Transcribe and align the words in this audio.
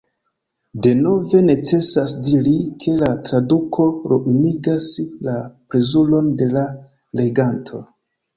Denove 0.85 1.41
necesas 1.49 2.15
diri, 2.29 2.53
ke 2.83 2.93
la 3.01 3.09
traduko 3.27 3.85
ruinigas 4.13 4.89
la 5.29 5.37
plezuron 5.53 6.33
de 6.43 6.49
la 6.57 6.67
leganto. 7.23 7.85